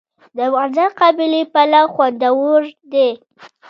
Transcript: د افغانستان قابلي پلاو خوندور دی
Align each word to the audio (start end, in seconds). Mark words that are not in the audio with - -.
د 0.35 0.37
افغانستان 0.49 0.89
قابلي 0.99 1.41
پلاو 1.53 1.91
خوندور 1.93 2.61
دی 2.91 3.09